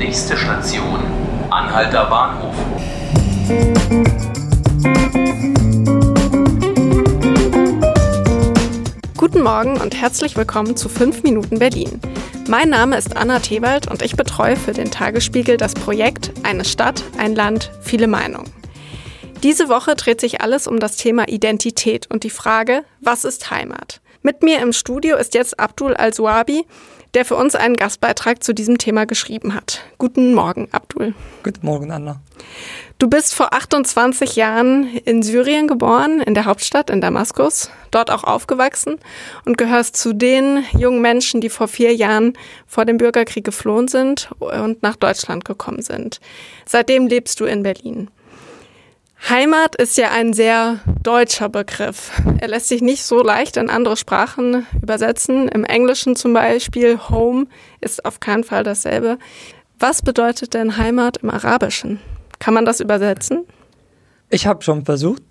Nächste 0.00 0.34
Station, 0.34 0.98
Anhalter 1.50 2.06
Bahnhof. 2.06 2.54
Guten 9.18 9.42
Morgen 9.42 9.78
und 9.78 9.94
herzlich 9.94 10.38
willkommen 10.38 10.74
zu 10.74 10.88
5 10.88 11.22
Minuten 11.22 11.58
Berlin. 11.58 12.00
Mein 12.48 12.70
Name 12.70 12.96
ist 12.96 13.14
Anna 13.18 13.40
Thewald 13.40 13.90
und 13.90 14.00
ich 14.00 14.16
betreue 14.16 14.56
für 14.56 14.72
den 14.72 14.90
Tagesspiegel 14.90 15.58
das 15.58 15.74
Projekt 15.74 16.32
Eine 16.44 16.64
Stadt, 16.64 17.04
ein 17.18 17.34
Land, 17.34 17.70
viele 17.82 18.06
Meinungen. 18.06 18.50
Diese 19.42 19.68
Woche 19.68 19.96
dreht 19.96 20.22
sich 20.22 20.40
alles 20.40 20.66
um 20.66 20.80
das 20.80 20.96
Thema 20.96 21.28
Identität 21.28 22.10
und 22.10 22.24
die 22.24 22.30
Frage, 22.30 22.84
was 23.02 23.26
ist 23.26 23.50
Heimat? 23.50 24.00
Mit 24.22 24.42
mir 24.42 24.60
im 24.60 24.74
Studio 24.74 25.16
ist 25.16 25.32
jetzt 25.32 25.58
Abdul 25.58 25.94
Al-Suabi, 25.94 26.66
der 27.14 27.24
für 27.24 27.36
uns 27.36 27.54
einen 27.54 27.76
Gastbeitrag 27.76 28.44
zu 28.44 28.52
diesem 28.52 28.76
Thema 28.76 29.06
geschrieben 29.06 29.54
hat. 29.54 29.80
Guten 29.96 30.34
Morgen, 30.34 30.68
Abdul. 30.72 31.14
Guten 31.42 31.64
Morgen, 31.64 31.90
Anna. 31.90 32.20
Du 32.98 33.08
bist 33.08 33.34
vor 33.34 33.54
28 33.54 34.36
Jahren 34.36 34.94
in 35.06 35.22
Syrien 35.22 35.66
geboren, 35.68 36.20
in 36.20 36.34
der 36.34 36.44
Hauptstadt, 36.44 36.90
in 36.90 37.00
Damaskus, 37.00 37.70
dort 37.90 38.10
auch 38.10 38.24
aufgewachsen 38.24 38.98
und 39.46 39.56
gehörst 39.56 39.96
zu 39.96 40.12
den 40.12 40.64
jungen 40.76 41.00
Menschen, 41.00 41.40
die 41.40 41.48
vor 41.48 41.66
vier 41.66 41.94
Jahren 41.94 42.34
vor 42.66 42.84
dem 42.84 42.98
Bürgerkrieg 42.98 43.44
geflohen 43.44 43.88
sind 43.88 44.28
und 44.38 44.82
nach 44.82 44.96
Deutschland 44.96 45.46
gekommen 45.46 45.80
sind. 45.80 46.20
Seitdem 46.66 47.06
lebst 47.06 47.40
du 47.40 47.46
in 47.46 47.62
Berlin. 47.62 48.10
Heimat 49.28 49.76
ist 49.76 49.96
ja 49.96 50.10
ein 50.10 50.32
sehr 50.32 50.80
deutscher 51.02 51.48
Begriff. 51.48 52.10
Er 52.40 52.48
lässt 52.48 52.68
sich 52.68 52.80
nicht 52.80 53.04
so 53.04 53.22
leicht 53.22 53.56
in 53.56 53.70
andere 53.70 53.96
Sprachen 53.96 54.66
übersetzen. 54.82 55.48
Im 55.48 55.64
Englischen 55.64 56.16
zum 56.16 56.32
Beispiel 56.32 56.98
Home 57.10 57.46
ist 57.80 58.04
auf 58.04 58.18
keinen 58.18 58.44
Fall 58.44 58.64
dasselbe. 58.64 59.18
Was 59.78 60.02
bedeutet 60.02 60.54
denn 60.54 60.76
Heimat 60.76 61.18
im 61.18 61.30
Arabischen? 61.30 62.00
Kann 62.38 62.54
man 62.54 62.64
das 62.64 62.80
übersetzen? 62.80 63.44
Ich 64.30 64.46
habe 64.46 64.62
schon 64.62 64.84
versucht, 64.84 65.22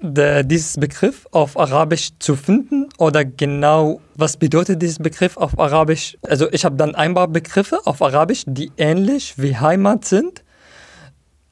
dieses 0.00 0.76
Begriff 0.78 1.26
auf 1.30 1.58
Arabisch 1.58 2.10
zu 2.18 2.36
finden 2.36 2.88
oder 2.98 3.24
genau, 3.24 4.00
was 4.14 4.36
bedeutet 4.36 4.80
dieser 4.82 5.02
Begriff 5.02 5.36
auf 5.36 5.58
Arabisch. 5.58 6.16
Also 6.22 6.50
ich 6.52 6.64
habe 6.64 6.76
dann 6.76 6.94
ein 6.94 7.14
paar 7.14 7.28
Begriffe 7.28 7.80
auf 7.84 8.00
Arabisch, 8.00 8.44
die 8.46 8.70
ähnlich 8.76 9.34
wie 9.38 9.56
Heimat 9.56 10.04
sind 10.04 10.43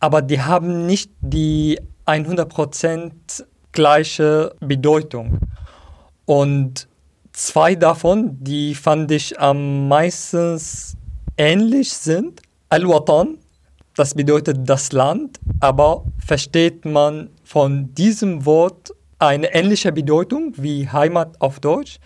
aber 0.00 0.22
die 0.22 0.40
haben 0.40 0.86
nicht 0.86 1.10
die 1.20 1.78
100% 2.06 3.12
gleiche 3.72 4.54
Bedeutung. 4.60 5.38
Und 6.24 6.88
zwei 7.32 7.74
davon, 7.74 8.36
die 8.40 8.74
fand 8.74 9.10
ich 9.10 9.38
am 9.38 9.88
meisten 9.88 10.60
ähnlich 11.36 11.92
sind. 11.92 12.42
Al-Watan, 12.68 13.38
das 13.94 14.14
bedeutet 14.14 14.68
das 14.68 14.92
Land, 14.92 15.40
aber 15.60 16.04
versteht 16.24 16.84
man 16.84 17.30
von 17.44 17.94
diesem 17.94 18.44
Wort 18.44 18.92
eine 19.18 19.52
ähnliche 19.54 19.92
Bedeutung 19.92 20.52
wie 20.56 20.88
Heimat 20.88 21.40
auf 21.40 21.60
Deutsch. 21.60 21.98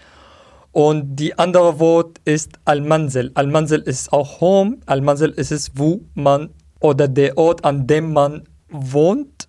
Und 0.73 1.17
die 1.17 1.39
andere 1.39 1.79
Wort 1.81 2.19
ist 2.25 2.53
Al-Manzil. 2.65 3.31
Al-Manzil 3.35 3.81
ist 3.81 4.13
auch 4.13 4.41
Home. 4.41 4.79
Al-Manzil 4.87 5.31
ist 5.31 5.53
es, 5.53 5.73
wo 5.75 6.01
man 6.15 6.49
oder 6.83 7.09
der 7.09 7.39
Ort, 7.39 7.65
an 7.65 7.87
dem 7.87 8.13
man 8.13 8.43
wohnt. 8.69 9.49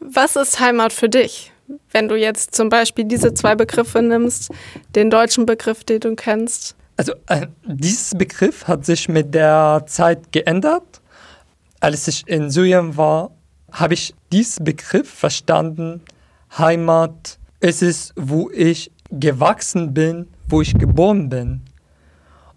Was 0.00 0.36
ist 0.36 0.60
Heimat 0.60 0.92
für 0.92 1.08
dich? 1.08 1.52
Wenn 1.90 2.08
du 2.08 2.16
jetzt 2.16 2.54
zum 2.54 2.68
Beispiel 2.68 3.04
diese 3.04 3.32
zwei 3.32 3.54
Begriffe 3.54 4.02
nimmst, 4.02 4.50
den 4.94 5.10
deutschen 5.10 5.46
Begriff, 5.46 5.84
den 5.84 6.00
du 6.00 6.14
kennst. 6.14 6.76
Also 6.96 7.14
äh, 7.28 7.46
dieses 7.64 8.14
Begriff 8.14 8.68
hat 8.68 8.84
sich 8.84 9.08
mit 9.08 9.34
der 9.34 9.84
Zeit 9.86 10.30
geändert. 10.30 11.00
Als 11.80 12.06
ich 12.06 12.26
in 12.28 12.50
Syrien 12.50 12.96
war, 12.96 13.30
habe 13.72 13.94
ich 13.94 14.14
diesen 14.30 14.64
Begriff 14.64 15.08
verstanden. 15.08 16.02
Heimat 16.56 17.38
ist 17.60 17.82
es, 17.82 18.12
wo 18.16 18.50
ich 18.50 18.92
gewachsen 19.10 19.94
bin, 19.94 20.28
wo 20.48 20.60
ich 20.60 20.74
geboren 20.74 21.28
bin. 21.28 21.62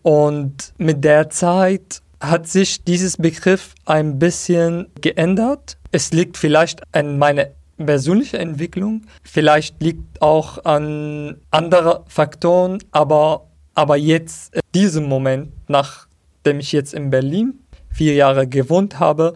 Und 0.01 0.73
mit 0.77 1.03
der 1.03 1.29
Zeit 1.29 2.01
hat 2.19 2.47
sich 2.47 2.83
dieses 2.83 3.17
Begriff 3.17 3.75
ein 3.85 4.19
bisschen 4.19 4.87
geändert. 5.01 5.77
Es 5.91 6.11
liegt 6.11 6.37
vielleicht 6.37 6.81
an 6.93 7.17
meiner 7.17 7.47
persönlichen 7.77 8.37
Entwicklung, 8.37 9.03
vielleicht 9.23 9.81
liegt 9.81 10.21
auch 10.21 10.65
an 10.65 11.37
anderen 11.51 12.03
Faktoren, 12.07 12.79
aber, 12.91 13.47
aber 13.75 13.97
jetzt, 13.97 14.55
in 14.55 14.61
diesem 14.73 15.05
Moment, 15.05 15.51
nachdem 15.67 16.59
ich 16.59 16.71
jetzt 16.71 16.93
in 16.93 17.11
Berlin 17.11 17.59
vier 17.89 18.15
Jahre 18.15 18.47
gewohnt 18.47 18.99
habe, 18.99 19.35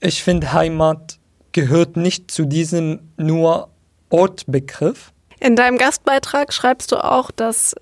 ich 0.00 0.22
finde, 0.22 0.52
Heimat 0.52 1.18
gehört 1.52 1.96
nicht 1.96 2.30
zu 2.30 2.44
diesem 2.44 3.12
nur 3.16 3.68
Ortbegriff. 4.08 5.12
In 5.40 5.56
deinem 5.56 5.78
Gastbeitrag 5.78 6.52
schreibst 6.52 6.92
du 6.92 6.96
auch, 6.96 7.30
dass 7.30 7.74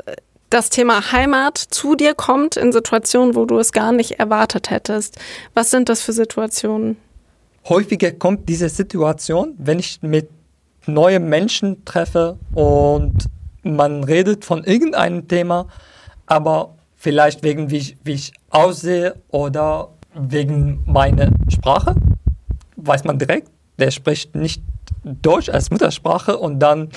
das 0.51 0.69
Thema 0.69 1.13
Heimat 1.13 1.57
zu 1.57 1.95
dir 1.95 2.15
kommt 2.15 2.57
in 2.57 2.73
Situationen, 2.73 3.37
wo 3.37 3.47
du 3.47 3.59
es 3.59 3.73
gar 3.73 3.93
nicht 3.93 4.19
erwartet 4.19 4.71
hättest. 4.71 5.19
Was 5.55 5.71
sind 5.71 5.89
das 5.89 6.03
für 6.03 6.13
Situationen? 6.13 6.97
Häufiger 7.69 8.11
kommt 8.11 8.49
diese 8.49 8.69
Situation, 8.69 9.55
wenn 9.59 9.79
ich 9.79 10.03
mit 10.03 10.29
neuen 10.87 11.29
Menschen 11.29 11.85
treffe 11.85 12.37
und 12.53 13.27
man 13.63 14.03
redet 14.03 14.45
von 14.45 14.65
irgendeinem 14.65 15.29
Thema, 15.29 15.69
aber 16.27 16.75
vielleicht 16.97 17.45
wegen 17.45 17.71
wie 17.71 17.77
ich, 17.77 17.97
wie 18.03 18.13
ich 18.13 18.33
aussehe 18.51 19.15
oder 19.29 19.91
wegen 20.15 20.83
meiner 20.87 21.31
Sprache, 21.49 21.95
weiß 22.77 23.05
man 23.05 23.19
direkt, 23.19 23.49
der 23.79 23.91
spricht 23.93 24.35
nicht 24.35 24.63
Deutsch 25.05 25.49
als 25.49 25.71
Muttersprache 25.71 26.37
und 26.37 26.59
dann 26.59 26.89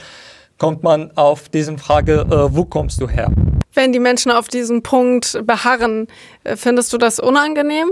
kommt 0.57 0.83
man 0.83 1.11
auf 1.15 1.49
diese 1.49 1.77
Frage, 1.77 2.21
äh, 2.21 2.55
wo 2.55 2.65
kommst 2.65 3.01
du 3.01 3.07
her? 3.07 3.31
Wenn 3.73 3.91
die 3.91 3.99
Menschen 3.99 4.31
auf 4.31 4.47
diesen 4.47 4.83
Punkt 4.83 5.41
beharren, 5.45 6.07
äh, 6.43 6.55
findest 6.55 6.93
du 6.93 6.97
das 6.97 7.19
unangenehm? 7.19 7.89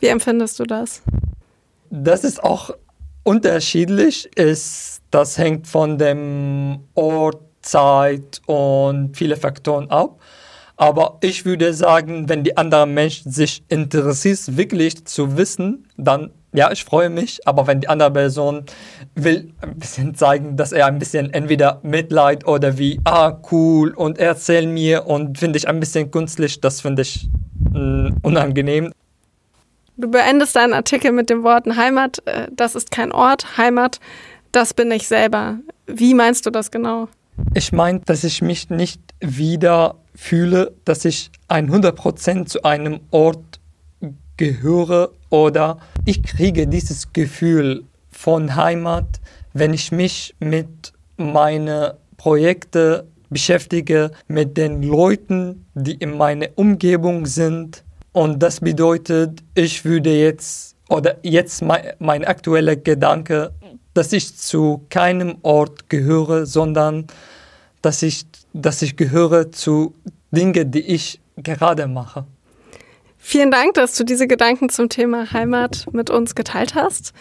Wie 0.00 0.08
empfindest 0.08 0.58
du 0.58 0.64
das? 0.64 1.02
Das 1.90 2.24
ist 2.24 2.42
auch 2.42 2.70
unterschiedlich. 3.22 4.28
Ist, 4.36 5.02
das 5.10 5.38
hängt 5.38 5.66
von 5.66 5.98
dem 5.98 6.80
Ort, 6.94 7.40
Zeit 7.62 8.42
und 8.46 9.16
viele 9.16 9.36
Faktoren 9.36 9.90
ab. 9.90 10.20
Aber 10.76 11.18
ich 11.20 11.44
würde 11.44 11.72
sagen, 11.74 12.28
wenn 12.28 12.42
die 12.42 12.56
anderen 12.56 12.92
Menschen 12.92 13.30
sich 13.30 13.62
interessiert, 13.68 14.56
wirklich 14.56 15.04
zu 15.04 15.36
wissen, 15.36 15.88
dann 15.96 16.32
ja, 16.52 16.70
ich 16.70 16.84
freue 16.84 17.08
mich, 17.08 17.46
aber 17.46 17.66
wenn 17.66 17.80
die 17.80 17.88
andere 17.88 18.10
Person 18.10 18.64
will 19.14 19.52
ein 19.62 19.78
bisschen 19.78 20.14
zeigen, 20.14 20.56
dass 20.56 20.72
er 20.72 20.86
ein 20.86 20.98
bisschen 20.98 21.32
entweder 21.32 21.80
Mitleid 21.82 22.46
oder 22.46 22.76
wie, 22.76 23.00
ah, 23.04 23.38
cool 23.50 23.90
und 23.94 24.18
erzähl 24.18 24.66
mir 24.66 25.06
und 25.06 25.38
finde 25.38 25.58
ich 25.58 25.66
ein 25.66 25.80
bisschen 25.80 26.10
künstlich, 26.10 26.60
das 26.60 26.82
finde 26.82 27.02
ich 27.02 27.30
mh, 27.72 27.80
mm, 27.80 28.16
unangenehm. 28.22 28.92
Du 29.96 30.10
beendest 30.10 30.56
deinen 30.56 30.74
Artikel 30.74 31.12
mit 31.12 31.30
den 31.30 31.42
Worten 31.42 31.76
Heimat, 31.76 32.22
äh, 32.26 32.48
das 32.54 32.74
ist 32.74 32.90
kein 32.90 33.12
Ort, 33.12 33.56
Heimat, 33.56 33.98
das 34.52 34.74
bin 34.74 34.90
ich 34.90 35.08
selber. 35.08 35.58
Wie 35.86 36.12
meinst 36.12 36.44
du 36.44 36.50
das 36.50 36.70
genau? 36.70 37.08
Ich 37.54 37.72
meine, 37.72 38.00
dass 38.00 38.24
ich 38.24 38.42
mich 38.42 38.68
nicht 38.68 39.00
wieder 39.20 39.96
fühle, 40.14 40.74
dass 40.84 41.06
ich 41.06 41.30
100% 41.48 42.46
zu 42.46 42.62
einem 42.62 43.00
Ort 43.10 43.60
gehöre 44.36 45.10
oder 45.32 45.78
ich 46.04 46.22
kriege 46.22 46.66
dieses 46.66 47.12
Gefühl 47.12 47.84
von 48.10 48.54
Heimat, 48.54 49.20
wenn 49.54 49.72
ich 49.72 49.90
mich 49.90 50.34
mit 50.38 50.92
meinen 51.16 51.92
Projekten 52.18 53.02
beschäftige, 53.30 54.10
mit 54.28 54.58
den 54.58 54.82
Leuten, 54.82 55.64
die 55.74 55.94
in 55.94 56.18
meiner 56.18 56.48
Umgebung 56.56 57.24
sind. 57.24 57.82
Und 58.12 58.42
das 58.42 58.60
bedeutet, 58.60 59.42
ich 59.54 59.86
würde 59.86 60.14
jetzt, 60.14 60.76
oder 60.90 61.16
jetzt 61.22 61.62
mein, 61.62 61.94
mein 61.98 62.26
aktueller 62.26 62.76
Gedanke, 62.76 63.52
dass 63.94 64.12
ich 64.12 64.36
zu 64.36 64.84
keinem 64.90 65.36
Ort 65.42 65.88
gehöre, 65.88 66.44
sondern 66.44 67.06
dass 67.80 68.02
ich, 68.02 68.26
dass 68.52 68.82
ich 68.82 68.96
gehöre 68.96 69.50
zu 69.50 69.94
Dingen, 70.30 70.70
die 70.70 70.80
ich 70.80 71.20
gerade 71.38 71.86
mache. 71.86 72.26
Vielen 73.24 73.52
Dank, 73.52 73.74
dass 73.74 73.94
du 73.94 74.02
diese 74.02 74.26
Gedanken 74.26 74.68
zum 74.68 74.88
Thema 74.88 75.32
Heimat 75.32 75.86
mit 75.92 76.10
uns 76.10 76.34
geteilt 76.34 76.74
hast. 76.74 77.12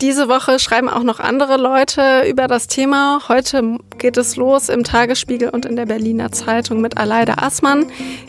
Diese 0.00 0.26
Woche 0.28 0.58
schreiben 0.58 0.88
auch 0.88 1.04
noch 1.04 1.20
andere 1.20 1.58
Leute 1.58 2.24
über 2.28 2.48
das 2.48 2.66
Thema. 2.66 3.20
Heute 3.28 3.78
geht 3.98 4.16
es 4.16 4.36
los 4.36 4.70
im 4.70 4.82
Tagesspiegel 4.82 5.50
und 5.50 5.66
in 5.66 5.76
der 5.76 5.86
Berliner 5.86 6.32
Zeitung 6.32 6.80
mit 6.80 6.96
Aleida 6.96 7.34
Assmann. 7.34 7.86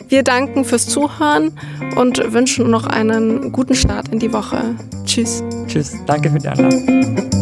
Wir 0.10 0.24
danken 0.24 0.66
fürs 0.66 0.88
Zuhören 0.88 1.58
und 1.96 2.34
wünschen 2.34 2.70
noch 2.70 2.86
einen 2.86 3.54
guten 3.54 3.76
Start 3.76 4.10
in 4.10 4.20
die 4.20 4.34
Woche. 4.34 4.76
Tschüss. 5.06 5.42
Tschüss. 5.66 5.96
Danke 6.06 6.30
für 6.30 6.38
die 6.38 6.50
Einladung. 6.50 7.33